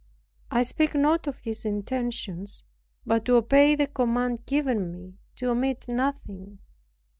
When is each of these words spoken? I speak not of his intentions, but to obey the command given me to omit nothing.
I 0.49 0.63
speak 0.63 0.95
not 0.95 1.27
of 1.27 1.37
his 1.41 1.63
intentions, 1.63 2.63
but 3.05 3.23
to 3.25 3.35
obey 3.35 3.75
the 3.75 3.85
command 3.85 4.47
given 4.47 4.91
me 4.91 5.19
to 5.35 5.51
omit 5.51 5.87
nothing. 5.87 6.57